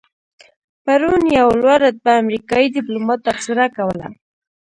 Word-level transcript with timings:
پرون 0.83 1.21
یو 1.39 1.47
لوړ 1.61 1.79
رتبه 1.85 2.11
امریکایي 2.23 2.67
دیپلومات 2.75 3.19
تبصره 3.27 3.65
کوله. 3.75 4.07